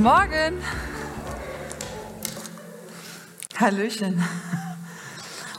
[0.00, 0.64] Morgen.
[3.58, 4.24] Hallöchen.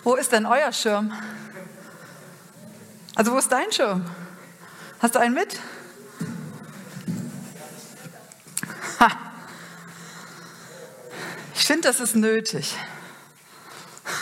[0.04, 1.14] Wo ist denn euer Schirm?
[3.14, 4.04] Also wo ist dein Schirm?
[5.00, 5.60] Hast du einen mit?
[9.00, 9.10] Ha.
[11.54, 12.76] Ich finde, das ist nötig.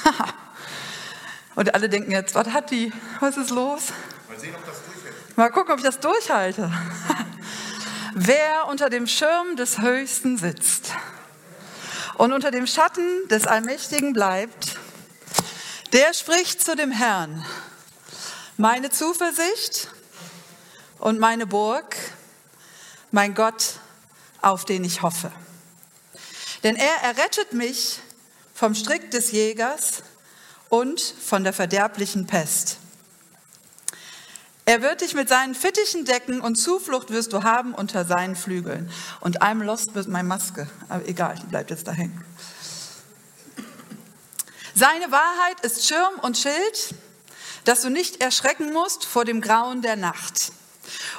[1.56, 2.92] Und alle denken jetzt, was hat die?
[3.22, 3.94] Was ist los?
[4.28, 5.38] Mal sehen, ob das durchhält.
[5.38, 6.70] Mal gucken, ob ich das durchhalte.
[8.22, 10.92] Wer unter dem Schirm des Höchsten sitzt
[12.16, 14.76] und unter dem Schatten des Allmächtigen bleibt,
[15.94, 17.46] der spricht zu dem Herrn,
[18.58, 19.88] meine Zuversicht
[20.98, 21.96] und meine Burg,
[23.12, 23.76] mein Gott,
[24.42, 25.32] auf den ich hoffe.
[26.64, 28.02] Denn er errettet mich
[28.54, 30.04] vom Strick des Jägers
[30.68, 32.80] und von der verderblichen Pest.
[34.70, 38.92] Er wird dich mit seinen Fittichen decken und Zuflucht wirst du haben unter seinen Flügeln.
[39.20, 40.70] Und I'm lost with my Maske.
[40.90, 42.24] Aber egal, die bleibt jetzt da hängen.
[44.76, 46.94] Seine Wahrheit ist Schirm und Schild,
[47.64, 50.52] dass du nicht erschrecken musst vor dem Grauen der Nacht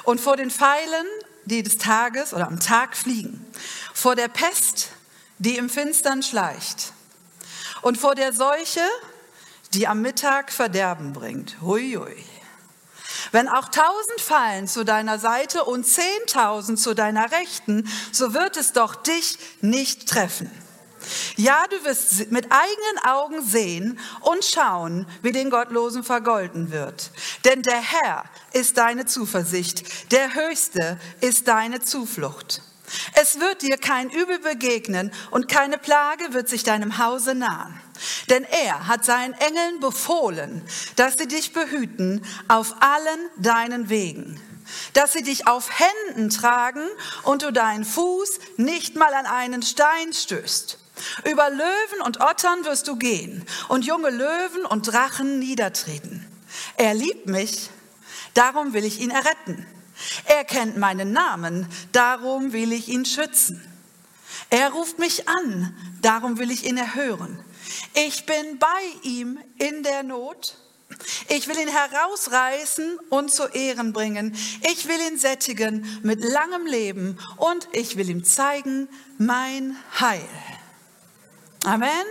[0.03, 1.05] und vor den Pfeilen,
[1.43, 3.45] die des Tages oder am Tag fliegen,
[3.93, 4.91] vor der Pest,
[5.39, 6.93] die im Finstern schleicht
[7.81, 8.87] und vor der Seuche,
[9.73, 11.57] die am Mittag Verderben bringt.
[11.59, 12.30] Hui, hui.
[13.31, 18.73] Wenn auch tausend fallen zu deiner Seite und zehntausend zu deiner Rechten, so wird es
[18.73, 20.51] doch dich nicht treffen.
[21.35, 27.11] Ja, du wirst mit eigenen Augen sehen und schauen, wie den Gottlosen vergolten wird.
[27.45, 32.61] Denn der Herr ist deine Zuversicht, der Höchste ist deine Zuflucht.
[33.13, 37.79] Es wird dir kein Übel begegnen und keine Plage wird sich deinem Hause nahen.
[38.29, 40.61] Denn er hat seinen Engeln befohlen,
[40.95, 44.39] dass sie dich behüten auf allen deinen Wegen,
[44.93, 46.87] dass sie dich auf Händen tragen
[47.23, 50.77] und du deinen Fuß nicht mal an einen Stein stößt.
[51.29, 56.27] Über Löwen und Ottern wirst du gehen und junge Löwen und Drachen niedertreten.
[56.77, 57.69] Er liebt mich,
[58.33, 59.65] darum will ich ihn erretten.
[60.25, 63.65] Er kennt meinen Namen, darum will ich ihn schützen.
[64.49, 67.39] Er ruft mich an, darum will ich ihn erhören.
[67.93, 68.67] Ich bin bei
[69.03, 70.57] ihm in der Not.
[71.29, 74.35] Ich will ihn herausreißen und zu Ehren bringen.
[74.71, 80.27] Ich will ihn sättigen mit langem Leben und ich will ihm zeigen mein Heil.
[81.65, 82.05] Amen.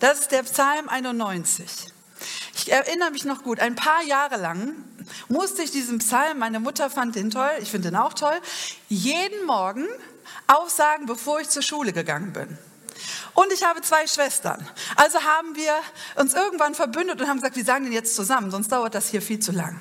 [0.00, 1.92] Das ist der Psalm 91.
[2.54, 4.74] Ich erinnere mich noch gut, ein paar Jahre lang
[5.28, 8.38] musste ich diesen Psalm, meine Mutter fand den toll, ich finde den auch toll,
[8.88, 9.86] jeden Morgen
[10.46, 12.58] aufsagen, bevor ich zur Schule gegangen bin.
[13.34, 14.66] Und ich habe zwei Schwestern.
[14.96, 15.74] Also haben wir
[16.16, 19.22] uns irgendwann verbündet und haben gesagt, wir sagen den jetzt zusammen, sonst dauert das hier
[19.22, 19.80] viel zu lang.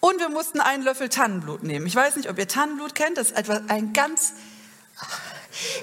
[0.00, 1.86] Und wir mussten einen Löffel Tannenblut nehmen.
[1.86, 3.18] Ich weiß nicht, ob ihr Tannenblut kennt.
[3.18, 4.34] Das ist etwas, ein ganz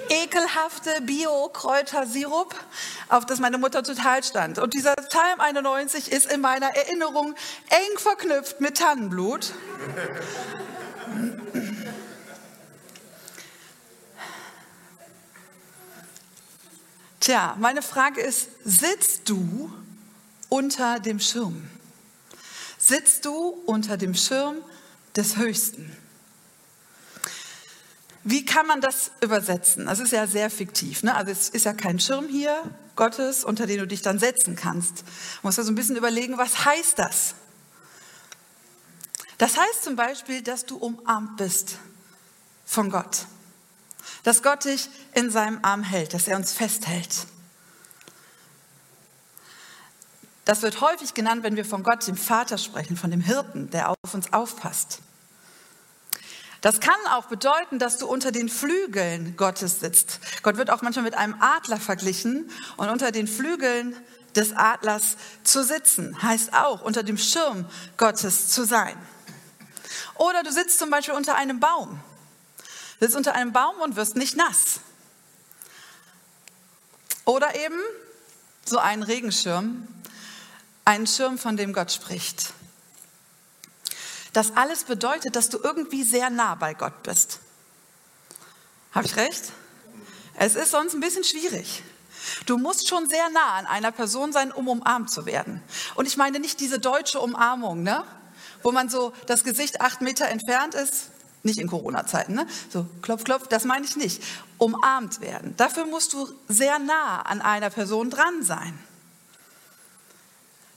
[0.08, 2.54] ekelhafte Bio-Kräutersirup,
[3.08, 4.58] auf das meine Mutter total stand.
[4.58, 7.34] Und dieser Psalm 91 ist in meiner Erinnerung
[7.68, 9.52] eng verknüpft mit Tannenblut.
[17.24, 19.72] Tja, meine Frage ist, sitzt du
[20.50, 21.70] unter dem Schirm?
[22.76, 23.32] Sitzt du
[23.64, 24.56] unter dem Schirm
[25.16, 25.96] des Höchsten?
[28.24, 29.86] Wie kann man das übersetzen?
[29.86, 31.02] Das ist ja sehr fiktiv.
[31.02, 31.14] Ne?
[31.14, 32.62] Also es ist ja kein Schirm hier
[32.94, 34.98] Gottes, unter den du dich dann setzen kannst.
[35.00, 35.04] Du
[35.44, 37.36] musst ja so ein bisschen überlegen, was heißt das?
[39.38, 41.78] Das heißt zum Beispiel, dass du umarmt bist
[42.66, 43.24] von Gott
[44.24, 47.26] dass Gott dich in seinem Arm hält, dass er uns festhält.
[50.44, 53.90] Das wird häufig genannt, wenn wir von Gott, dem Vater sprechen, von dem Hirten, der
[53.90, 54.98] auf uns aufpasst.
[56.60, 60.18] Das kann auch bedeuten, dass du unter den Flügeln Gottes sitzt.
[60.42, 63.94] Gott wird auch manchmal mit einem Adler verglichen und unter den Flügeln
[64.34, 67.66] des Adlers zu sitzen heißt auch unter dem Schirm
[67.96, 68.96] Gottes zu sein.
[70.16, 72.00] Oder du sitzt zum Beispiel unter einem Baum
[73.00, 74.80] sitzt unter einem Baum und wirst nicht nass.
[77.24, 77.80] Oder eben
[78.64, 79.86] so einen Regenschirm,
[80.84, 82.52] einen Schirm, von dem Gott spricht.
[84.32, 87.38] Das alles bedeutet, dass du irgendwie sehr nah bei Gott bist.
[88.92, 89.52] Habe ich recht?
[90.34, 91.82] Es ist sonst ein bisschen schwierig.
[92.46, 95.62] Du musst schon sehr nah an einer Person sein, um umarmt zu werden.
[95.94, 98.04] Und ich meine nicht diese deutsche Umarmung, ne?
[98.62, 101.10] wo man so das Gesicht acht Meter entfernt ist.
[101.44, 102.46] Nicht in Corona-Zeiten, ne?
[102.72, 104.22] So, klopf, klopf, das meine ich nicht.
[104.58, 105.54] Umarmt werden.
[105.56, 108.76] Dafür musst du sehr nah an einer Person dran sein.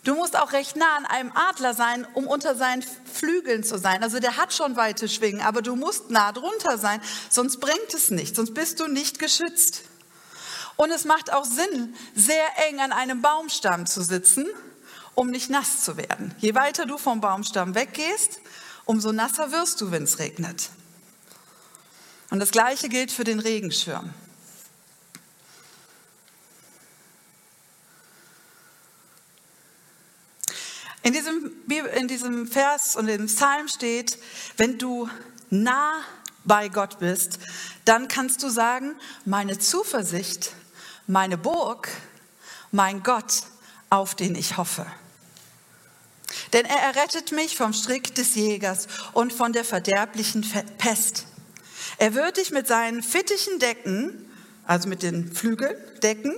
[0.03, 4.03] Du musst auch recht nah an einem Adler sein, um unter seinen Flügeln zu sein.
[4.03, 8.09] Also der hat schon weite Schwingen, aber du musst nah drunter sein, sonst bringt es
[8.09, 9.83] nichts, sonst bist du nicht geschützt.
[10.77, 14.45] Und es macht auch Sinn, sehr eng an einem Baumstamm zu sitzen,
[15.15, 16.35] um nicht nass zu werden.
[16.39, 18.39] Je weiter du vom Baumstamm weggehst,
[18.87, 20.69] umso nasser wirst du, wenn es regnet.
[22.29, 24.13] Und das Gleiche gilt für den Regenschirm.
[31.03, 31.51] In diesem,
[31.95, 34.17] in diesem Vers und im Psalm steht,
[34.57, 35.09] wenn du
[35.49, 36.01] nah
[36.43, 37.39] bei Gott bist,
[37.85, 40.51] dann kannst du sagen, meine Zuversicht,
[41.07, 41.87] meine Burg,
[42.71, 43.43] mein Gott,
[43.89, 44.85] auf den ich hoffe.
[46.53, 50.45] Denn er errettet mich vom Strick des Jägers und von der verderblichen
[50.77, 51.25] Pest.
[51.97, 54.29] Er wird dich mit seinen Fittichen decken,
[54.65, 56.35] also mit den Flügeln decken,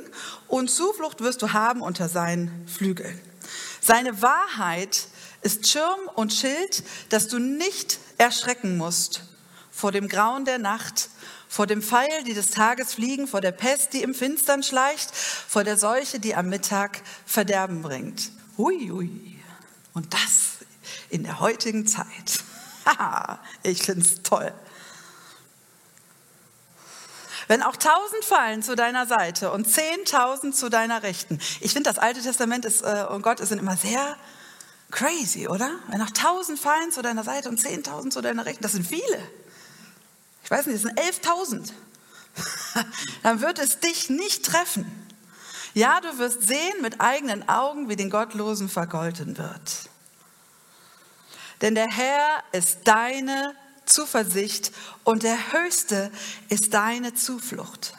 [0.48, 3.20] und Zuflucht wirst du haben unter seinen Flügeln.
[3.82, 5.08] Seine Wahrheit
[5.42, 9.24] ist Schirm und Schild, dass du nicht erschrecken musst
[9.72, 11.10] vor dem Grauen der Nacht,
[11.48, 15.64] vor dem Pfeil, die des Tages fliegen, vor der Pest, die im Finstern schleicht, vor
[15.64, 18.32] der Seuche, die am Mittag Verderben bringt.
[18.58, 19.29] Hui, hui.
[20.00, 20.66] Und das
[21.10, 22.42] in der heutigen Zeit.
[23.64, 24.54] ich finde es toll.
[27.50, 31.38] Wenn auch tausend fallen zu deiner Seite und zehntausend zu deiner Rechten.
[31.60, 34.16] Ich finde, das Alte Testament ist, äh, und Gott sind immer sehr
[34.90, 35.70] crazy, oder?
[35.90, 39.22] Wenn auch tausend fallen zu deiner Seite und zehntausend zu deiner Rechten, das sind viele.
[40.46, 41.74] Ich weiß nicht, das sind elftausend.
[43.24, 44.86] Dann wird es dich nicht treffen.
[45.74, 49.89] Ja, du wirst sehen mit eigenen Augen, wie den Gottlosen vergolten wird.
[51.62, 53.54] Denn der Herr ist deine
[53.86, 54.72] Zuversicht
[55.04, 56.12] und der Höchste
[56.48, 57.96] ist deine Zuflucht.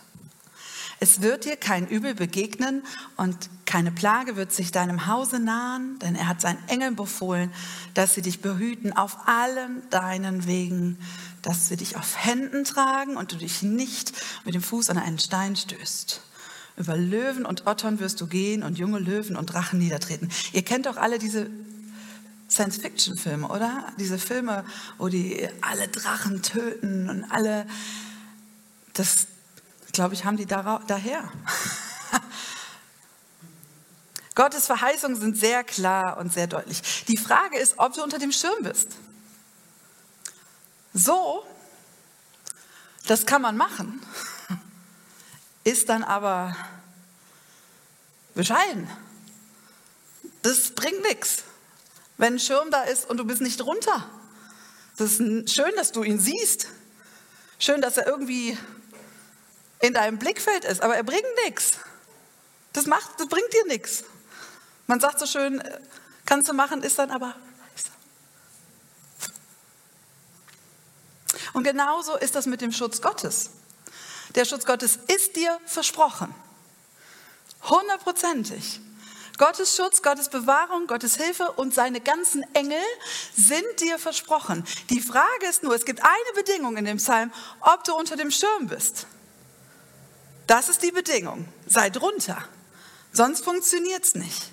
[1.03, 2.83] Es wird dir kein Übel begegnen
[3.17, 7.51] und keine Plage wird sich deinem Hause nahen, denn er hat seinen Engeln befohlen,
[7.95, 10.99] dass sie dich behüten auf allen deinen Wegen,
[11.41, 14.13] dass sie dich auf Händen tragen und du dich nicht
[14.45, 16.21] mit dem Fuß an einen Stein stößt.
[16.77, 20.29] Über Löwen und Ottern wirst du gehen und junge Löwen und Drachen niedertreten.
[20.53, 21.49] Ihr kennt doch alle diese
[22.51, 23.93] Science-Fiction-Filme, oder?
[23.99, 24.65] Diese Filme,
[24.99, 27.67] wo die alle Drachen töten und alle,
[28.93, 29.29] das,
[29.93, 31.31] glaube ich, haben die da, daher.
[34.35, 37.05] Gottes Verheißungen sind sehr klar und sehr deutlich.
[37.07, 38.97] Die Frage ist, ob du unter dem Schirm bist.
[40.93, 41.45] So,
[43.07, 44.03] das kann man machen,
[45.65, 46.57] ist dann aber
[48.35, 48.91] bescheiden.
[50.43, 51.45] Das bringt nichts
[52.21, 54.07] wenn ein Schirm da ist und du bist nicht drunter.
[54.99, 56.67] Das ist schön, dass du ihn siehst.
[57.59, 58.59] Schön, dass er irgendwie
[59.81, 61.79] in deinem Blickfeld ist, aber er bringt nichts.
[62.75, 64.05] Das, macht, das bringt dir nichts.
[64.87, 65.81] Man sagt so schön, äh,
[66.27, 67.35] kannst du machen, ist dann aber.
[71.55, 73.51] Und genauso ist das mit dem Schutz Gottes.
[74.35, 76.35] Der Schutz Gottes ist dir versprochen.
[77.63, 78.81] Hundertprozentig.
[79.41, 82.83] Gottes Schutz, Gottes Bewahrung, Gottes Hilfe und seine ganzen Engel
[83.35, 84.67] sind dir versprochen.
[84.91, 88.31] Die Frage ist nur, es gibt eine Bedingung in dem Psalm, ob du unter dem
[88.31, 89.07] Schirm bist.
[90.47, 91.49] Das ist die Bedingung.
[91.67, 92.37] Sei drunter.
[93.15, 94.53] Sonst funktioniert es nicht.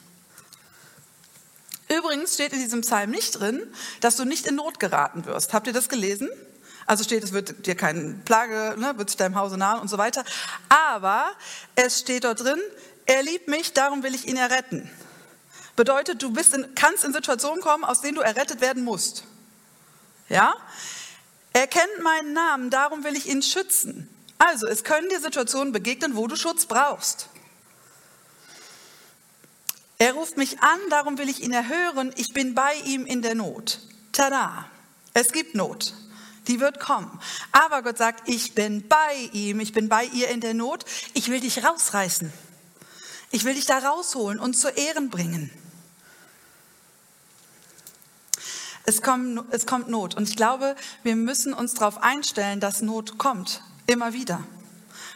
[1.90, 3.62] Übrigens steht in diesem Psalm nicht drin,
[4.00, 5.54] dass du nicht in Not geraten wirst.
[5.54, 6.30] Habt ihr das gelesen?
[6.86, 9.98] Also steht, es wird dir keine Plage, ne, wird sich deinem Hause nahen und so
[9.98, 10.24] weiter.
[10.70, 11.30] Aber
[11.76, 12.62] es steht dort drin,
[13.08, 14.90] er liebt mich, darum will ich ihn erretten.
[15.76, 19.24] Bedeutet, du in, kannst in Situationen kommen, aus denen du errettet werden musst.
[20.28, 20.56] Ja?
[21.54, 24.10] Er kennt meinen Namen, darum will ich ihn schützen.
[24.38, 27.30] Also, es können dir Situationen begegnen, wo du Schutz brauchst.
[30.00, 32.14] Er ruft mich an, darum will ich ihn erhören.
[32.18, 33.80] Ich bin bei ihm in der Not.
[34.12, 34.66] Tada!
[35.14, 35.94] Es gibt Not.
[36.48, 37.20] Die wird kommen.
[37.52, 40.86] Aber Gott sagt, ich bin bei ihm, ich bin bei ihr in der Not.
[41.14, 42.32] Ich will dich rausreißen.
[43.32, 45.52] Ich will dich da rausholen und zu Ehren bringen.
[48.86, 50.16] Es kommt, es kommt Not.
[50.16, 53.62] Und ich glaube, wir müssen uns darauf einstellen, dass Not kommt.
[53.86, 54.42] Immer wieder.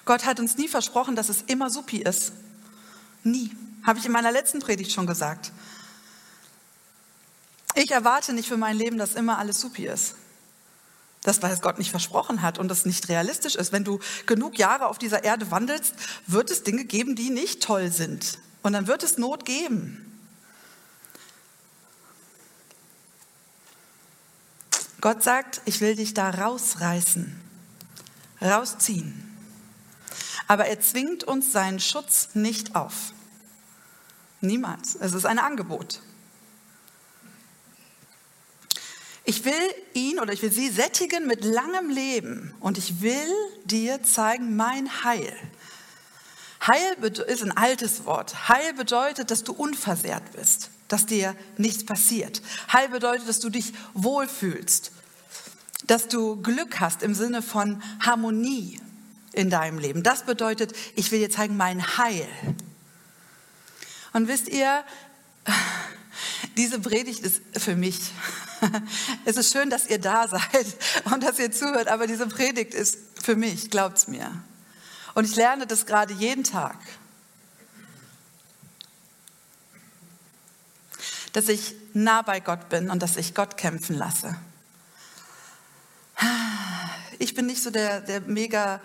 [0.04, 2.34] Gott hat uns nie versprochen, dass es immer supi ist.
[3.24, 3.52] Nie.
[3.84, 5.52] Habe ich in meiner letzten Predigt schon gesagt.
[7.76, 10.16] Ich erwarte nicht für mein Leben, dass immer alles supi ist.
[11.24, 13.72] Das, weil es Gott nicht versprochen hat und das nicht realistisch ist.
[13.72, 15.94] Wenn du genug Jahre auf dieser Erde wandelst,
[16.26, 18.40] wird es Dinge geben, die nicht toll sind.
[18.64, 20.08] Und dann wird es Not geben.
[25.00, 27.40] Gott sagt, ich will dich da rausreißen,
[28.40, 29.28] rausziehen.
[30.48, 33.14] Aber er zwingt uns seinen Schutz nicht auf.
[34.42, 34.96] Niemals.
[34.96, 36.02] Es ist ein Angebot.
[39.32, 39.54] Ich will
[39.94, 43.34] ihn oder ich will sie sättigen mit langem Leben und ich will
[43.64, 45.34] dir zeigen mein Heil.
[46.68, 46.98] Heil
[47.28, 48.50] ist ein altes Wort.
[48.50, 52.42] Heil bedeutet, dass du unversehrt bist, dass dir nichts passiert.
[52.74, 54.92] Heil bedeutet, dass du dich wohlfühlst,
[55.88, 58.82] dass du Glück hast im Sinne von Harmonie
[59.32, 60.04] in deinem Leben.
[60.04, 62.28] Das bedeutet, ich will dir zeigen mein Heil.
[64.12, 64.84] Und wisst ihr,
[66.58, 67.98] diese Predigt ist für mich.
[69.26, 70.66] Es ist schön, dass ihr da seid
[71.06, 74.32] und dass ihr zuhört, aber diese Predigt ist für mich, glaubt's mir.
[75.14, 76.78] Und ich lerne das gerade jeden Tag.
[81.34, 84.36] Dass ich nah bei Gott bin und dass ich Gott kämpfen lasse.
[87.20, 88.82] Ich bin nicht so der, der mega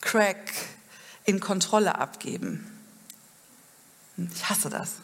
[0.00, 0.52] Crack
[1.24, 2.66] in Kontrolle abgeben.
[4.16, 4.94] Ich hasse das.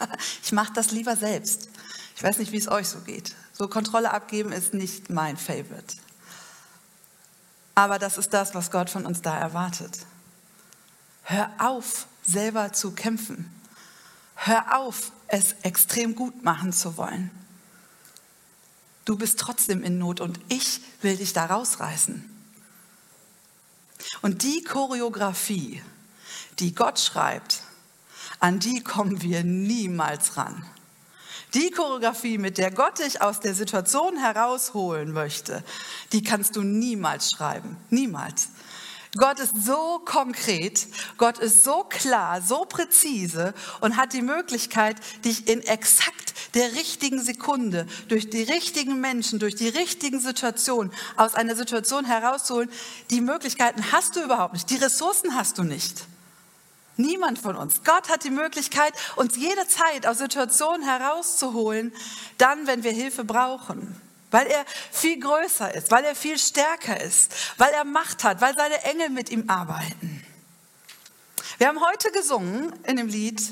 [0.42, 1.68] Ich mache das lieber selbst.
[2.20, 3.34] Ich weiß nicht, wie es euch so geht.
[3.54, 5.96] So Kontrolle abgeben ist nicht mein Favorite.
[7.74, 10.00] Aber das ist das, was Gott von uns da erwartet.
[11.22, 13.50] Hör auf, selber zu kämpfen.
[14.34, 17.30] Hör auf, es extrem gut machen zu wollen.
[19.06, 22.22] Du bist trotzdem in Not und ich will dich da rausreißen.
[24.20, 25.82] Und die Choreografie,
[26.58, 27.62] die Gott schreibt,
[28.40, 30.66] an die kommen wir niemals ran.
[31.54, 35.64] Die Choreografie, mit der Gott dich aus der Situation herausholen möchte,
[36.12, 37.76] die kannst du niemals schreiben.
[37.90, 38.48] Niemals.
[39.16, 40.86] Gott ist so konkret,
[41.18, 47.20] Gott ist so klar, so präzise und hat die Möglichkeit, dich in exakt der richtigen
[47.20, 52.70] Sekunde, durch die richtigen Menschen, durch die richtigen Situationen aus einer Situation herauszuholen.
[53.10, 56.04] Die Möglichkeiten hast du überhaupt nicht, die Ressourcen hast du nicht.
[57.00, 57.82] Niemand von uns.
[57.84, 61.92] Gott hat die Möglichkeit, uns jederzeit aus Situationen herauszuholen,
[62.38, 64.00] dann, wenn wir Hilfe brauchen.
[64.30, 68.54] Weil er viel größer ist, weil er viel stärker ist, weil er Macht hat, weil
[68.54, 70.24] seine Engel mit ihm arbeiten.
[71.58, 73.42] Wir haben heute gesungen in dem Lied,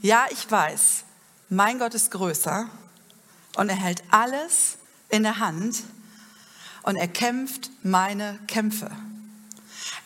[0.00, 1.04] ja, ich weiß,
[1.48, 2.68] mein Gott ist größer
[3.56, 5.82] und er hält alles in der Hand
[6.82, 8.90] und er kämpft meine Kämpfe.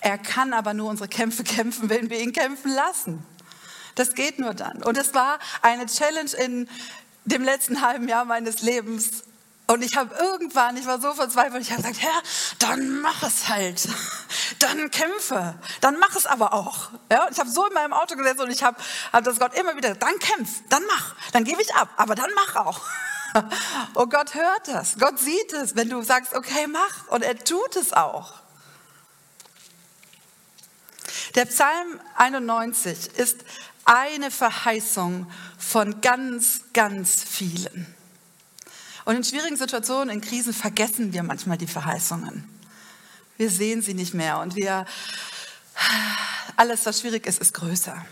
[0.02, 3.24] Er kann aber nur unsere Kämpfe kämpfen, wenn wir ihn kämpfen lassen.
[3.94, 4.82] Das geht nur dann.
[4.82, 6.68] Und es war eine Challenge in
[7.24, 9.24] dem letzten halben Jahr meines Lebens.
[9.68, 12.22] Und ich habe irgendwann, ich war so verzweifelt, ich habe gesagt, Herr,
[12.58, 13.88] dann mach es halt.
[14.58, 15.54] Dann kämpfe.
[15.80, 16.90] Dann mach es aber auch.
[17.10, 18.76] Ja, ich habe so in meinem Auto gesessen und ich habe
[19.12, 22.30] hab das Gott immer wieder, dann kämpf, dann mach, dann gebe ich ab, aber dann
[22.34, 22.80] mach auch.
[23.94, 27.08] Und Gott hört das, Gott sieht es, wenn du sagst, okay, mach.
[27.08, 28.41] Und er tut es auch.
[31.34, 33.38] Der Psalm 91 ist
[33.86, 37.86] eine Verheißung von ganz, ganz vielen.
[39.06, 42.48] Und in schwierigen Situationen, in Krisen vergessen wir manchmal die Verheißungen.
[43.38, 44.84] Wir sehen sie nicht mehr und wir,
[46.56, 48.04] alles, was schwierig ist, ist größer.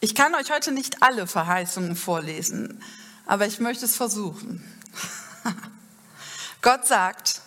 [0.00, 2.82] Ich kann euch heute nicht alle Verheißungen vorlesen,
[3.24, 4.64] aber ich möchte es versuchen.
[6.60, 7.40] Gott sagt,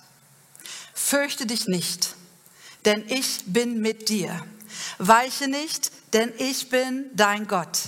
[0.94, 2.16] fürchte dich nicht
[2.86, 4.46] denn ich bin mit dir.
[4.98, 7.80] Weiche nicht, denn ich bin dein Gott.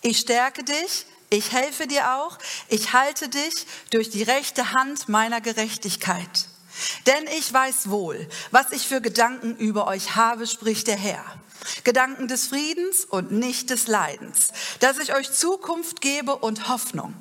[0.00, 5.40] Ich stärke dich, ich helfe dir auch, ich halte dich durch die rechte Hand meiner
[5.40, 6.48] Gerechtigkeit.
[7.06, 11.24] Denn ich weiß wohl, was ich für Gedanken über euch habe, spricht der Herr.
[11.84, 14.48] Gedanken des Friedens und nicht des Leidens,
[14.80, 17.14] dass ich euch Zukunft gebe und Hoffnung.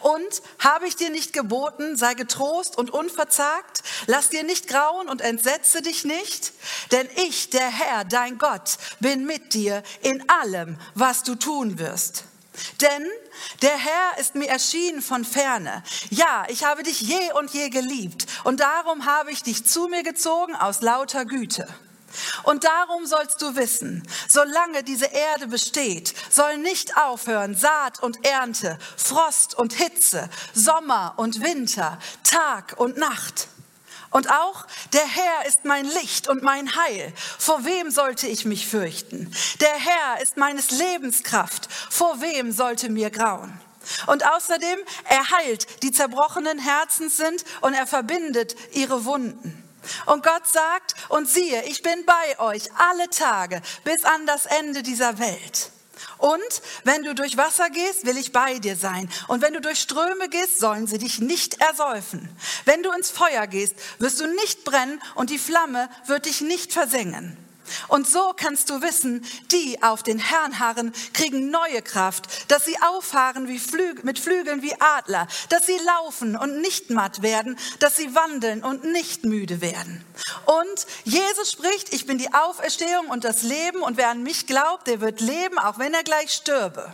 [0.00, 5.20] Und habe ich dir nicht geboten, sei getrost und unverzagt, lass dir nicht grauen und
[5.20, 6.52] entsetze dich nicht,
[6.92, 12.24] denn ich, der Herr, dein Gott, bin mit dir in allem, was du tun wirst.
[12.80, 13.06] Denn
[13.62, 15.82] der Herr ist mir erschienen von ferne.
[16.10, 20.02] Ja, ich habe dich je und je geliebt und darum habe ich dich zu mir
[20.02, 21.68] gezogen aus lauter Güte.
[22.44, 28.78] Und darum sollst du wissen, solange diese Erde besteht, soll nicht aufhören Saat und Ernte,
[28.96, 33.48] Frost und Hitze, Sommer und Winter, Tag und Nacht.
[34.10, 37.12] Und auch der Herr ist mein Licht und mein Heil.
[37.38, 39.30] Vor wem sollte ich mich fürchten?
[39.60, 41.68] Der Herr ist meines Lebens Kraft.
[41.90, 43.60] Vor wem sollte mir grauen?
[44.06, 49.67] Und außerdem, er heilt, die zerbrochenen Herzens sind und er verbindet ihre Wunden.
[50.06, 54.82] Und Gott sagt, und siehe, ich bin bei euch alle Tage bis an das Ende
[54.82, 55.70] dieser Welt.
[56.18, 59.10] Und wenn du durch Wasser gehst, will ich bei dir sein.
[59.28, 62.28] Und wenn du durch Ströme gehst, sollen sie dich nicht ersäufen.
[62.64, 66.72] Wenn du ins Feuer gehst, wirst du nicht brennen und die Flamme wird dich nicht
[66.72, 67.36] versengen.
[67.88, 72.76] Und so kannst du wissen, die auf den Herrn harren, kriegen neue Kraft, dass sie
[72.80, 77.96] auffahren wie Flügel, mit Flügeln wie Adler, dass sie laufen und nicht matt werden, dass
[77.96, 80.04] sie wandeln und nicht müde werden.
[80.46, 84.86] Und Jesus spricht, ich bin die Auferstehung und das Leben und wer an mich glaubt,
[84.86, 86.92] der wird leben, auch wenn er gleich stürbe.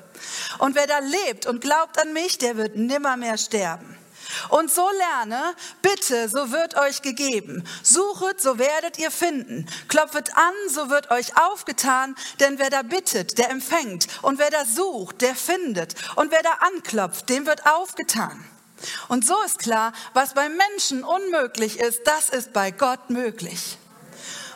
[0.58, 3.93] Und wer da lebt und glaubt an mich, der wird nimmermehr sterben.
[4.48, 7.64] Und so lerne, bitte, so wird euch gegeben.
[7.82, 9.66] Suchet, so werdet ihr finden.
[9.88, 12.14] Klopfet an, so wird euch aufgetan.
[12.40, 14.06] Denn wer da bittet, der empfängt.
[14.22, 15.94] Und wer da sucht, der findet.
[16.16, 18.44] Und wer da anklopft, dem wird aufgetan.
[19.08, 23.78] Und so ist klar, was bei Menschen unmöglich ist, das ist bei Gott möglich.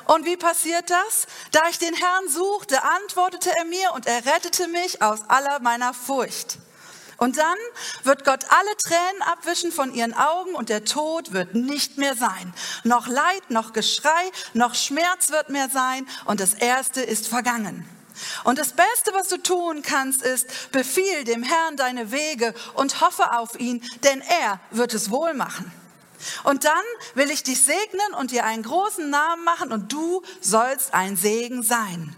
[0.08, 1.26] Und wie passiert das?
[1.52, 5.92] Da ich den Herrn suchte, antwortete er mir und er rettete mich aus aller meiner
[5.92, 6.58] Furcht.
[7.18, 7.58] Und dann
[8.04, 12.54] wird Gott alle Tränen abwischen von ihren Augen und der Tod wird nicht mehr sein.
[12.84, 17.86] Noch Leid, noch Geschrei, noch Schmerz wird mehr sein und das Erste ist vergangen.
[18.44, 23.32] Und das Beste, was du tun kannst, ist, befiehl dem Herrn deine Wege und hoffe
[23.36, 25.70] auf ihn, denn er wird es wohl machen.
[26.44, 26.84] Und dann
[27.14, 31.62] will ich dich segnen und dir einen großen Namen machen und du sollst ein Segen
[31.62, 32.14] sein.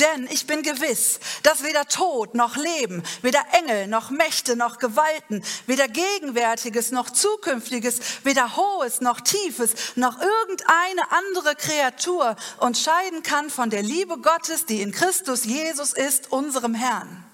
[0.00, 5.42] Denn ich bin gewiss, dass weder Tod noch Leben, weder Engel noch Mächte noch Gewalten,
[5.66, 13.70] weder Gegenwärtiges noch Zukünftiges, weder Hohes noch Tiefes, noch irgendeine andere Kreatur unterscheiden kann von
[13.70, 17.24] der Liebe Gottes, die in Christus Jesus ist, unserem Herrn.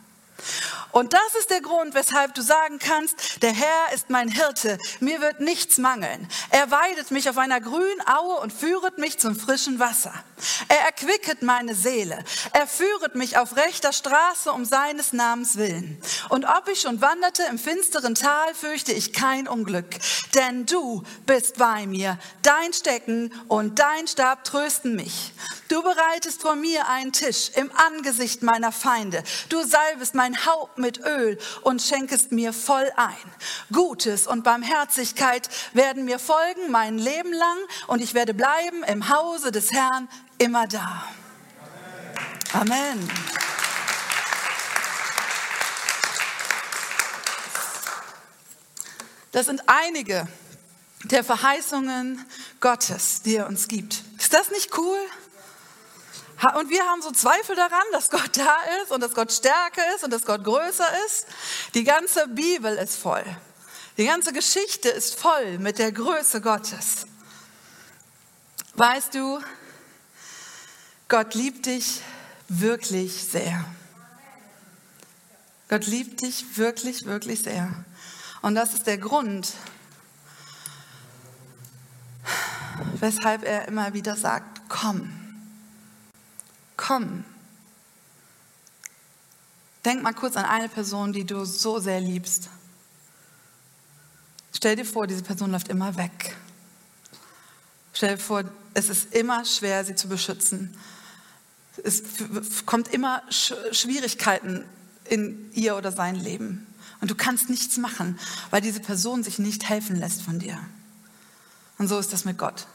[0.95, 5.21] Und das ist der Grund, weshalb du sagen kannst, der Herr ist mein Hirte, mir
[5.21, 6.29] wird nichts mangeln.
[6.51, 10.15] Er weidet mich auf einer grünen Aue und führet mich zum frischen Wasser.
[10.69, 12.23] Er erquicket meine Seele.
[12.53, 16.01] Er führet mich auf rechter Straße um seines Namens willen.
[16.29, 19.97] Und ob ich schon wanderte im finsteren Tal, fürchte ich kein Unglück.
[20.37, 22.21] Denn du bist bei mir.
[22.43, 25.33] Dein Stecken und dein Stab trösten mich.
[25.69, 29.23] Du bereitest vor mir einen Tisch im Angesicht meiner Feinde.
[29.49, 33.15] Du salbest mein Haupt mit Öl und schenkest mir voll ein.
[33.73, 39.53] Gutes und Barmherzigkeit werden mir folgen mein Leben lang und ich werde bleiben im Hause
[39.53, 41.09] des Herrn immer da.
[42.53, 43.11] Amen.
[49.33, 50.29] Das sind einige
[51.05, 52.25] der Verheißungen
[52.61, 54.05] Gottes, die er uns gibt.
[54.19, 54.99] Ist das nicht cool?
[56.55, 60.05] Und wir haben so Zweifel daran, dass Gott da ist und dass Gott stärker ist
[60.05, 61.27] und dass Gott größer ist.
[61.75, 63.25] Die ganze Bibel ist voll.
[63.97, 67.07] Die ganze Geschichte ist voll mit der Größe Gottes.
[68.75, 69.41] Weißt du,
[71.09, 72.01] Gott liebt dich
[72.49, 73.65] wirklich sehr.
[75.69, 77.73] Gott liebt dich wirklich, wirklich sehr.
[78.43, 79.53] Und das ist der Grund,
[82.97, 85.24] weshalb er immer wieder sagt, komm
[86.77, 87.25] komm.
[89.85, 92.49] Denk mal kurz an eine Person, die du so sehr liebst.
[94.53, 96.37] Stell dir vor, diese Person läuft immer weg.
[97.93, 100.77] Stell dir vor, es ist immer schwer, sie zu beschützen.
[101.83, 102.03] Es
[102.65, 104.65] kommt immer Schwierigkeiten
[105.05, 106.67] in ihr oder sein Leben.
[107.01, 108.19] Und du kannst nichts machen,
[108.51, 110.59] weil diese Person sich nicht helfen lässt von dir.
[111.77, 112.67] Und so ist das mit Gott.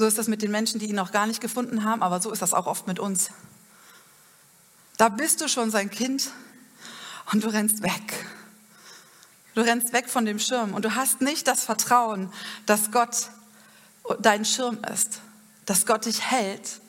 [0.00, 2.30] So ist das mit den Menschen, die ihn noch gar nicht gefunden haben, aber so
[2.30, 3.32] ist das auch oft mit uns.
[4.96, 6.30] Da bist du schon sein Kind
[7.30, 8.26] und du rennst weg.
[9.54, 12.32] Du rennst weg von dem Schirm und du hast nicht das Vertrauen,
[12.64, 13.28] dass Gott
[14.20, 15.20] dein Schirm ist,
[15.66, 16.80] dass Gott dich hält.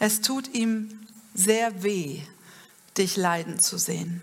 [0.00, 2.20] Es tut ihm sehr weh,
[2.96, 4.22] dich leiden zu sehen.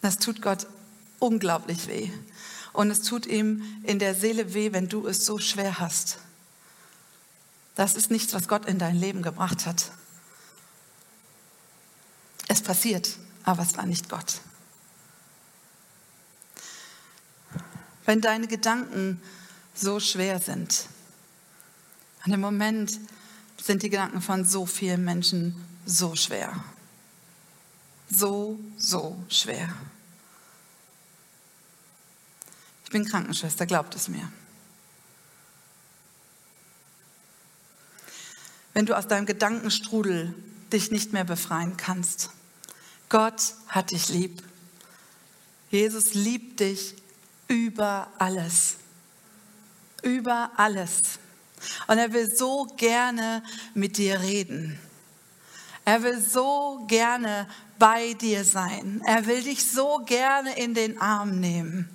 [0.00, 0.68] Das tut Gott
[1.18, 2.12] unglaublich weh.
[2.72, 6.18] Und es tut ihm in der Seele weh, wenn du es so schwer hast.
[7.74, 9.92] Das ist nichts, was Gott in dein Leben gebracht hat.
[12.48, 14.40] Es passiert, aber es war nicht Gott.
[18.04, 19.22] Wenn deine Gedanken
[19.74, 20.86] so schwer sind,
[22.24, 23.00] an dem Moment
[23.62, 25.54] sind die Gedanken von so vielen Menschen
[25.86, 26.52] so schwer.
[28.10, 29.68] So, so schwer.
[32.92, 34.30] Ich bin Krankenschwester, glaubt es mir.
[38.74, 40.34] Wenn du aus deinem Gedankenstrudel
[40.70, 42.28] dich nicht mehr befreien kannst.
[43.08, 44.42] Gott hat dich lieb.
[45.70, 46.94] Jesus liebt dich
[47.48, 48.76] über alles.
[50.02, 51.18] Über alles.
[51.86, 54.78] Und er will so gerne mit dir reden.
[55.86, 59.00] Er will so gerne bei dir sein.
[59.06, 61.88] Er will dich so gerne in den Arm nehmen.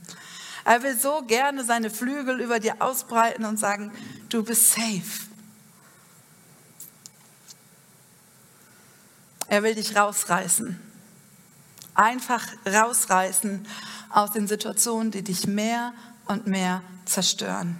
[0.67, 3.89] Er will so gerne seine Flügel über dir ausbreiten und sagen,
[4.27, 5.25] du bist safe.
[9.47, 10.77] Er will dich rausreißen.
[11.93, 13.65] Einfach rausreißen
[14.09, 15.93] aus den Situationen, die dich mehr
[16.25, 17.79] und mehr zerstören.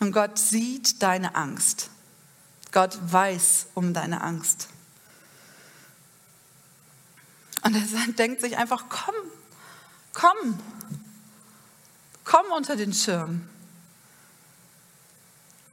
[0.00, 1.88] Und Gott sieht deine Angst.
[2.72, 4.68] Gott weiß um deine Angst.
[7.62, 9.14] Und er denkt sich einfach, komm,
[10.12, 10.58] komm,
[12.30, 13.48] komm unter den Schirm.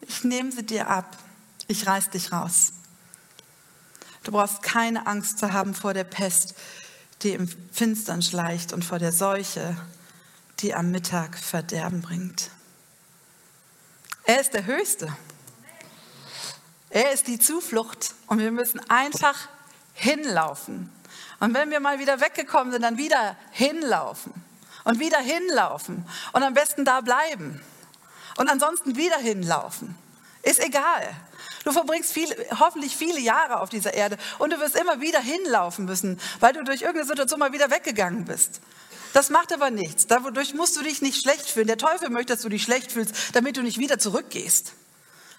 [0.01, 1.15] Ich nehme sie dir ab.
[1.67, 2.73] Ich reiß dich raus.
[4.23, 6.55] Du brauchst keine Angst zu haben vor der Pest,
[7.21, 9.77] die im Finstern schleicht und vor der Seuche,
[10.59, 12.49] die am Mittag Verderben bringt.
[14.23, 15.15] Er ist der Höchste.
[16.89, 19.47] Er ist die Zuflucht und wir müssen einfach
[19.93, 20.89] hinlaufen.
[21.39, 24.46] Und wenn wir mal wieder weggekommen sind, dann wieder hinlaufen
[24.87, 27.61] und wieder hinlaufen und am besten da bleiben
[28.37, 29.95] und ansonsten wieder hinlaufen.
[30.43, 31.03] Ist egal.
[31.65, 35.83] Du verbringst viel, hoffentlich viele Jahre auf dieser Erde und du wirst immer wieder hinlaufen
[35.83, 38.61] müssen, weil du durch irgendeine Situation mal wieder weggegangen bist.
[39.11, 40.07] Das macht aber nichts.
[40.07, 41.67] Dadurch musst du dich nicht schlecht fühlen.
[41.67, 44.71] Der Teufel möchte, dass du dich schlecht fühlst, damit du nicht wieder zurückgehst.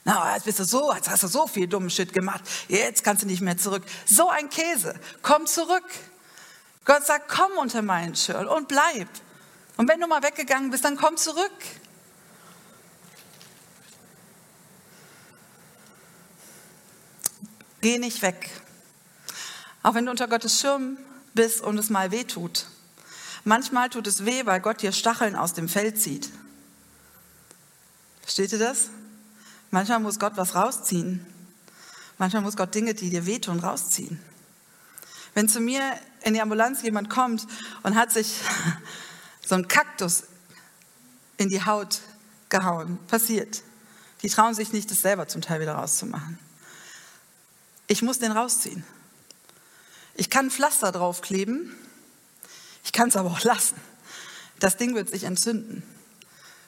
[0.04, 2.42] Na, jetzt bist du so, jetzt hast du so viel dummen Shit gemacht.
[2.68, 3.84] Jetzt kannst du nicht mehr zurück.
[4.04, 4.94] So ein Käse.
[5.22, 5.84] Komm zurück.
[6.84, 9.08] Gott sagt, komm unter meinen Schirm und bleib.
[9.78, 11.52] Und wenn du mal weggegangen bist, dann komm zurück.
[17.80, 18.50] Geh nicht weg.
[19.84, 20.98] Auch wenn du unter Gottes Schirm
[21.32, 22.66] bist und es mal weh tut.
[23.44, 26.28] Manchmal tut es weh, weil Gott dir Stacheln aus dem Feld zieht.
[28.22, 28.90] Versteht ihr das?
[29.70, 31.24] Manchmal muss Gott was rausziehen.
[32.18, 34.20] Manchmal muss Gott Dinge, die dir wehtun, rausziehen.
[35.34, 35.82] Wenn zu mir
[36.22, 37.46] in die Ambulanz jemand kommt
[37.84, 38.40] und hat sich
[39.48, 40.24] so einen Kaktus
[41.38, 42.00] in die Haut
[42.50, 43.62] gehauen, passiert.
[44.22, 46.38] Die trauen sich nicht, das selber zum Teil wieder rauszumachen.
[47.87, 48.84] Ich muss den rausziehen.
[50.14, 51.74] Ich kann ein Pflaster draufkleben,
[52.84, 53.76] ich kann es aber auch lassen.
[54.58, 55.82] Das Ding wird sich entzünden.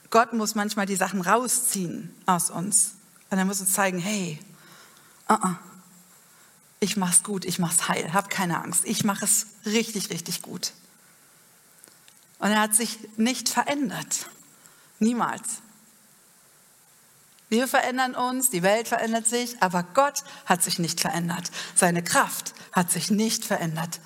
[0.09, 2.93] Gott muss manchmal die Sachen rausziehen aus uns.
[3.29, 4.39] Und er muss uns zeigen, hey,
[5.29, 5.57] uh -uh,
[6.79, 8.85] ich mach's gut, ich mach's heil, hab keine Angst.
[8.85, 10.73] Ich mache es richtig, richtig gut.
[12.41, 14.27] Und er hat sich nicht verändert.
[14.99, 15.61] Niemals.
[17.51, 21.51] Wir verändern uns, die Welt verändert sich, aber Gott hat sich nicht verändert.
[21.75, 24.01] Seine Kraft hat sich nicht verändert.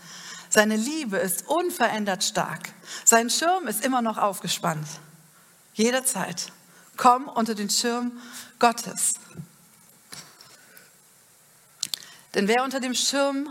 [0.51, 2.73] Seine Liebe ist unverändert stark.
[3.05, 4.89] Sein Schirm ist immer noch aufgespannt.
[5.75, 6.53] Jederzeit.
[6.97, 8.13] Komm unter den Schirm
[8.59, 9.15] Gottes.
[12.35, 13.49] Denn wer unter dem Schirm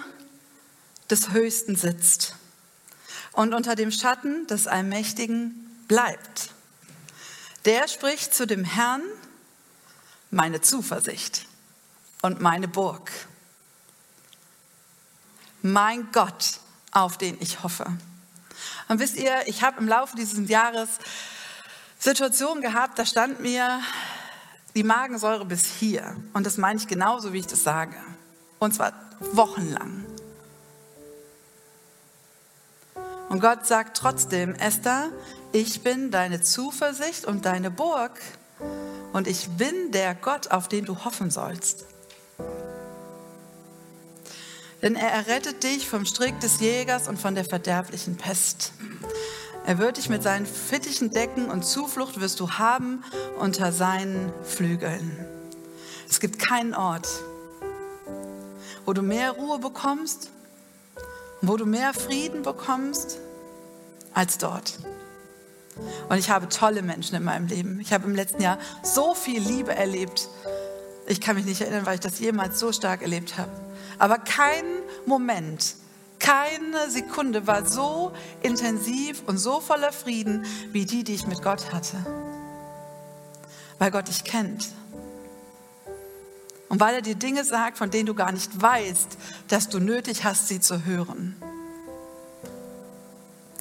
[1.10, 2.36] des Höchsten sitzt
[3.34, 6.52] und unter dem Schatten des Allmächtigen bleibt,
[7.66, 9.02] der spricht zu dem Herrn,
[10.32, 11.46] meine Zuversicht
[12.22, 13.12] und meine Burg.
[15.62, 16.60] Mein Gott,
[16.92, 17.86] auf den ich hoffe.
[18.88, 20.90] Und wisst ihr, ich habe im Laufe dieses Jahres
[22.00, 23.82] Situationen gehabt, da stand mir
[24.76, 26.18] die Magensäure bis hier.
[26.34, 27.96] Und das meine ich genauso, wie ich das sage.
[28.60, 30.06] Und zwar wochenlang.
[33.34, 35.10] Und Gott sagt trotzdem, Esther,
[35.54, 38.12] ich bin deine Zuversicht und deine Burg
[39.12, 41.86] und ich bin der Gott, auf den du hoffen sollst.
[44.84, 48.72] Denn er errettet dich vom Strick des Jägers und von der verderblichen Pest.
[49.66, 53.04] Er wird dich mit seinen Fittichen decken und Zuflucht wirst du haben
[53.40, 55.26] unter seinen Flügeln.
[56.08, 57.08] Es gibt keinen Ort,
[58.86, 60.30] wo du mehr Ruhe bekommst,
[61.42, 63.18] wo du mehr Frieden bekommst
[64.14, 64.80] als dort.
[66.10, 67.80] Und ich habe tolle Menschen in meinem Leben.
[67.80, 70.30] Ich habe im letzten Jahr so viel Liebe erlebt.
[71.08, 73.52] Ich kann mich nicht erinnern, weil ich das jemals so stark erlebt habe.
[73.98, 74.64] Aber kein
[75.06, 75.76] Moment,
[76.20, 81.74] keine Sekunde war so intensiv und so voller Frieden wie die, die ich mit Gott
[81.74, 81.98] hatte.
[83.80, 84.70] Weil Gott dich kennt.
[86.70, 90.24] Und weil er dir Dinge sagt, von denen du gar nicht weißt, dass du nötig
[90.24, 91.36] hast, sie zu hören.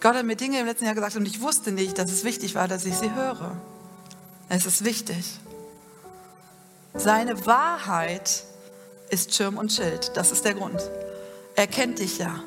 [0.03, 2.57] Gott hat mir Dinge im letzten Jahr gesagt und ich wusste nicht, dass es wichtig
[2.57, 3.57] war, dass ich sie höre.
[4.49, 5.39] Es ist wichtig.
[6.93, 8.43] Seine Wahrheit
[9.11, 10.11] ist Schirm und Schild.
[10.17, 10.81] Das ist der Grund.
[11.55, 12.43] Er kennt dich ja.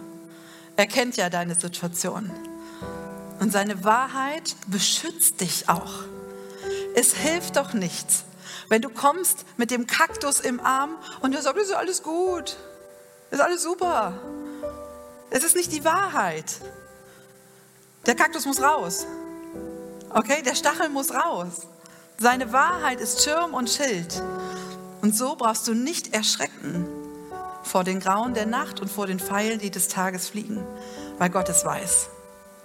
[0.76, 2.30] Er kennt ja deine Situation.
[3.40, 6.04] Und seine Wahrheit beschützt dich auch.
[6.94, 8.26] Es hilft doch nichts,
[8.68, 12.58] wenn du kommst mit dem Kaktus im Arm und du sagst, es ist alles gut,
[13.32, 14.14] es ist alles super.
[15.30, 16.60] Es ist nicht die Wahrheit.
[18.06, 19.08] Der Kaktus muss raus.
[20.12, 21.68] Okay, der Stachel muss raus.
[22.20, 24.22] Seine Wahrheit ist Schirm und Schild.
[25.02, 26.88] Und so brauchst du nicht erschrecken
[27.64, 30.64] vor den Grauen der Nacht und vor den Pfeilen, die des Tages fliegen,
[31.18, 32.10] weil Gott es weiß.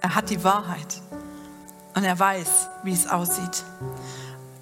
[0.02, 1.00] Er hat die Wahrheit
[1.94, 3.64] und er weiß, wie es aussieht.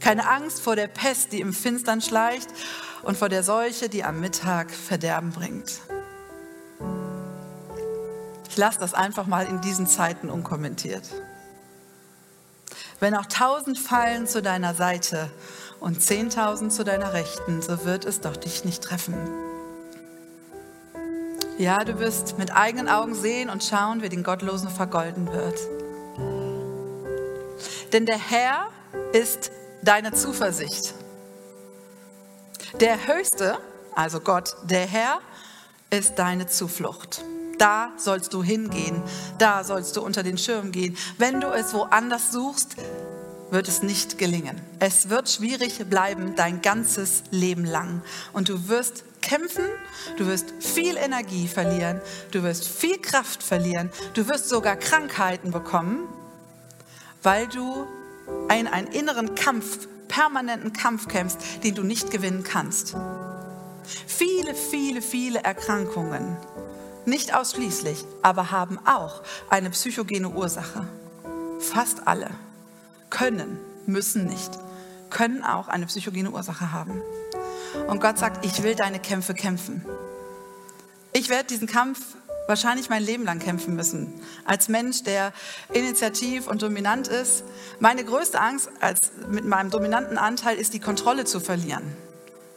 [0.00, 2.48] Keine Angst vor der Pest, die im Finstern schleicht
[3.02, 5.80] und vor der Seuche, die am Mittag Verderben bringt.
[8.58, 11.04] Lasse das einfach mal in diesen Zeiten unkommentiert.
[12.98, 15.30] Wenn auch tausend fallen zu deiner Seite
[15.78, 19.14] und zehntausend zu deiner Rechten, so wird es doch dich nicht treffen.
[21.56, 25.60] Ja, du wirst mit eigenen Augen sehen und schauen, wie den Gottlosen vergolden wird.
[27.92, 28.66] Denn der Herr
[29.12, 30.94] ist deine Zuversicht.
[32.80, 33.56] Der Höchste,
[33.94, 35.20] also Gott, der Herr,
[35.90, 37.22] ist deine Zuflucht.
[37.58, 39.02] Da sollst du hingehen,
[39.38, 40.96] da sollst du unter den Schirm gehen.
[41.18, 42.76] Wenn du es woanders suchst,
[43.50, 44.60] wird es nicht gelingen.
[44.78, 48.02] Es wird schwierig bleiben dein ganzes Leben lang.
[48.32, 49.64] Und du wirst kämpfen,
[50.16, 56.06] du wirst viel Energie verlieren, du wirst viel Kraft verlieren, du wirst sogar Krankheiten bekommen,
[57.22, 57.86] weil du
[58.50, 62.94] in einen inneren Kampf, permanenten Kampf kämpfst, den du nicht gewinnen kannst.
[64.06, 66.36] Viele, viele, viele Erkrankungen,
[67.08, 70.86] nicht ausschließlich, aber haben auch eine psychogene Ursache.
[71.58, 72.30] Fast alle
[73.10, 74.50] können, müssen nicht,
[75.10, 77.02] können auch eine psychogene Ursache haben.
[77.88, 79.84] Und Gott sagt, ich will deine Kämpfe kämpfen.
[81.12, 82.00] Ich werde diesen Kampf
[82.46, 84.20] wahrscheinlich mein Leben lang kämpfen müssen.
[84.44, 85.32] Als Mensch, der
[85.72, 87.44] initiativ und dominant ist.
[87.78, 91.84] Meine größte Angst als, mit meinem dominanten Anteil ist, die Kontrolle zu verlieren.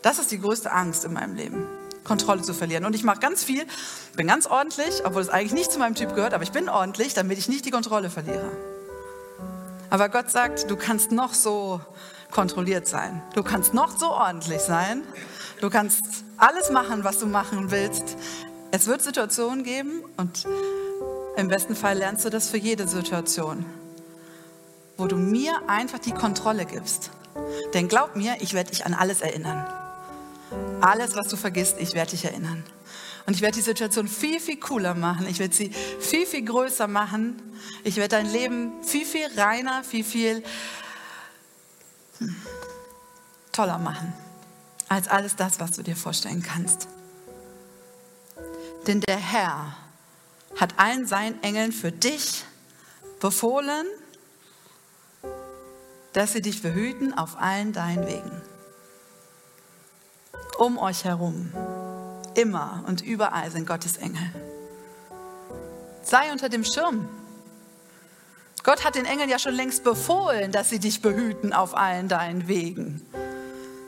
[0.02, 1.68] Das ist die größte Angst in meinem Leben.
[2.04, 2.86] Kontrolle zu verlieren.
[2.86, 3.66] Und ich mache ganz viel,
[4.16, 7.14] bin ganz ordentlich, obwohl es eigentlich nicht zu meinem Typ gehört, aber ich bin ordentlich,
[7.14, 8.52] damit ich nicht die Kontrolle verliere.
[9.90, 11.82] Aber Gott sagt, du kannst noch so
[12.32, 13.22] kontrolliert sein.
[13.36, 15.04] Du kannst noch so ordentlich sein.
[15.60, 16.02] Du kannst
[16.38, 18.16] alles machen, was du machen willst.
[18.72, 20.48] Es wird Situationen geben und
[21.36, 23.66] im besten Fall lernst du das für jede Situation,
[24.98, 27.12] wo du mir einfach die Kontrolle gibst.
[27.74, 29.66] Denn glaub mir, ich werde dich an alles erinnern.
[30.82, 32.64] Alles, was du vergisst, ich werde dich erinnern.
[33.26, 35.28] Und ich werde die Situation viel, viel cooler machen.
[35.28, 37.42] Ich werde sie viel, viel größer machen.
[37.84, 40.44] Ich werde dein Leben viel, viel reiner, viel, viel
[42.18, 42.36] hm,
[43.52, 44.14] toller machen.
[44.90, 46.88] Als alles das, was du dir vorstellen kannst.
[48.88, 49.78] Denn der Herr
[50.60, 52.44] hat allen seinen Engeln für dich
[53.20, 53.86] befohlen,
[56.14, 58.51] dass sie dich behüten auf allen deinen Wegen.
[60.58, 61.52] Um euch herum,
[62.36, 64.32] immer und überall sind Gottes Engel.
[66.04, 67.08] Sei unter dem Schirm.
[68.64, 72.48] Gott hat den Engeln ja schon längst befohlen, dass sie dich behüten auf allen deinen
[72.48, 73.06] Wegen.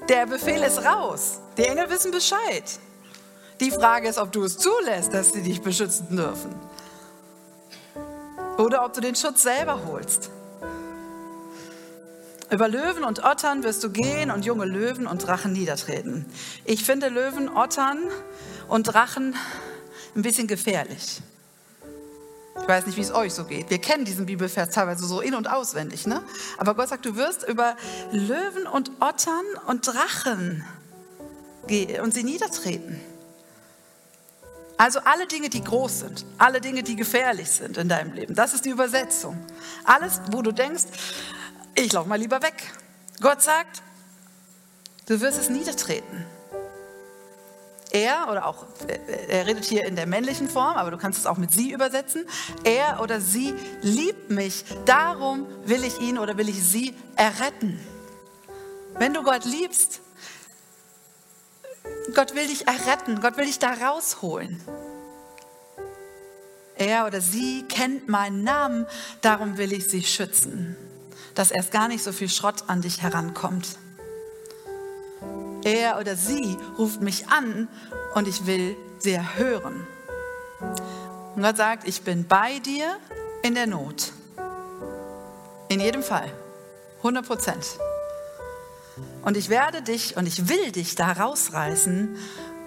[0.09, 1.39] Der Befehl ist raus.
[1.57, 2.79] Die Engel wissen Bescheid.
[3.59, 6.53] Die Frage ist, ob du es zulässt, dass sie dich beschützen dürfen.
[8.57, 10.29] Oder ob du den Schutz selber holst.
[12.53, 16.23] Über Löwen und Ottern wirst du gehen und junge Löwen und Drachen niedertreten.
[16.65, 17.97] Ich finde Löwen, Ottern
[18.67, 19.35] und Drachen
[20.15, 21.23] ein bisschen gefährlich.
[22.61, 23.71] Ich weiß nicht, wie es euch so geht.
[23.71, 26.21] Wir kennen diesen Bibelvers teilweise so in- und auswendig, ne?
[26.59, 27.75] Aber Gott sagt, du wirst über
[28.11, 30.63] Löwen und Ottern und Drachen
[31.65, 33.01] gehen und sie niedertreten.
[34.77, 38.35] Also alle Dinge, die groß sind, alle Dinge, die gefährlich sind in deinem Leben.
[38.35, 39.43] Das ist die Übersetzung.
[39.85, 40.83] Alles, wo du denkst,
[41.75, 42.71] ich laufe mal lieber weg.
[43.21, 43.81] Gott sagt,
[45.07, 46.25] du wirst es niedertreten.
[47.91, 48.65] Er oder auch,
[49.27, 52.25] er redet hier in der männlichen Form, aber du kannst es auch mit sie übersetzen.
[52.63, 57.79] Er oder sie liebt mich, darum will ich ihn oder will ich sie erretten.
[58.95, 60.01] Wenn du Gott liebst,
[62.15, 64.59] Gott will dich erretten, Gott will dich da rausholen.
[66.75, 68.87] Er oder sie kennt meinen Namen,
[69.21, 70.75] darum will ich sie schützen,
[71.35, 73.77] dass erst gar nicht so viel Schrott an dich herankommt.
[75.63, 77.67] Er oder sie ruft mich an
[78.15, 79.87] und ich will sie hören.
[81.35, 82.97] Und Gott sagt, ich bin bei dir
[83.41, 84.11] in der Not.
[85.69, 86.31] In jedem Fall.
[86.99, 87.65] 100 Prozent.
[89.23, 92.15] Und ich werde dich und ich will dich da rausreißen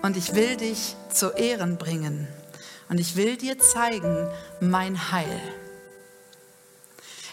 [0.02, 2.26] und ich will dich zu Ehren bringen.
[2.88, 4.28] Und ich will dir zeigen
[4.60, 5.40] mein Heil.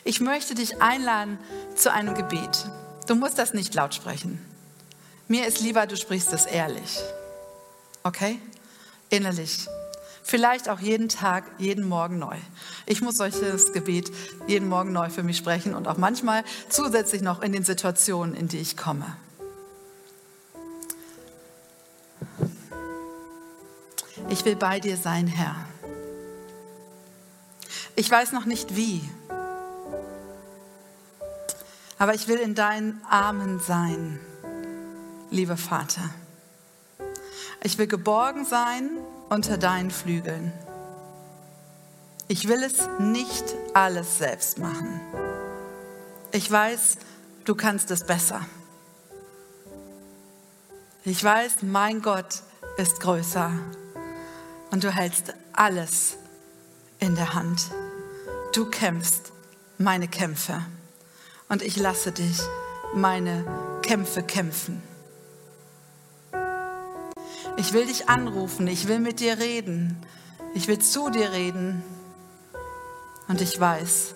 [0.03, 1.37] Ich möchte dich einladen
[1.75, 2.65] zu einem Gebet.
[3.07, 4.43] Du musst das nicht laut sprechen.
[5.27, 6.99] Mir ist lieber, du sprichst es ehrlich.
[8.03, 8.39] Okay?
[9.09, 9.67] Innerlich.
[10.23, 12.35] Vielleicht auch jeden Tag, jeden Morgen neu.
[12.85, 14.11] Ich muss solches Gebet
[14.47, 18.47] jeden Morgen neu für mich sprechen und auch manchmal zusätzlich noch in den Situationen, in
[18.47, 19.17] die ich komme.
[24.29, 25.55] Ich will bei dir sein, Herr.
[27.95, 29.01] Ich weiß noch nicht wie,
[31.97, 34.19] aber ich will in deinen Armen sein,
[35.29, 36.09] lieber Vater.
[37.61, 38.89] Ich will geborgen sein
[39.29, 40.51] unter deinen Flügeln.
[42.27, 44.99] Ich will es nicht alles selbst machen.
[46.31, 46.97] Ich weiß,
[47.45, 48.41] du kannst es besser.
[51.05, 52.41] Ich weiß, mein Gott
[52.77, 53.51] ist größer
[54.71, 56.17] und du hältst alles
[56.99, 57.71] in der Hand.
[58.53, 59.31] Du kämpfst
[59.77, 60.61] meine Kämpfe
[61.49, 62.39] und ich lasse dich
[62.93, 63.45] meine
[63.81, 64.81] Kämpfe kämpfen.
[67.57, 69.97] Ich will dich anrufen, ich will mit dir reden,
[70.53, 71.83] ich will zu dir reden
[73.27, 74.15] und ich weiß,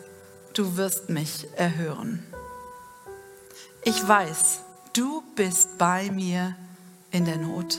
[0.53, 2.25] du wirst mich erhören.
[3.83, 4.61] Ich weiß,
[4.93, 6.55] du bist bei mir
[7.11, 7.77] in der Not.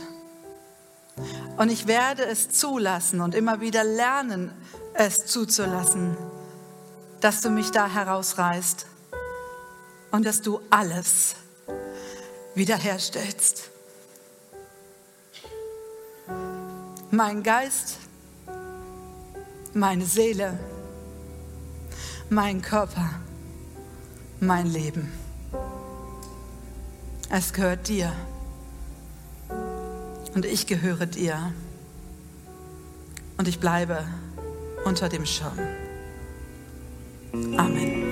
[1.57, 4.53] Und ich werde es zulassen und immer wieder lernen,
[4.95, 6.17] es zuzulassen,
[7.21, 8.87] dass du mich da herausreißt
[10.11, 11.37] und dass du alles
[12.55, 13.71] wiederherstellst.
[17.11, 17.99] Mein Geist,
[19.75, 20.59] meine Seele,
[22.29, 23.11] mein Körper,
[24.41, 25.13] mein Leben.
[27.31, 28.13] Es gehört dir
[30.35, 31.53] und ich gehöre dir
[33.37, 34.05] und ich bleibe
[34.85, 35.59] unter dem Schirm.
[37.57, 38.08] Amen.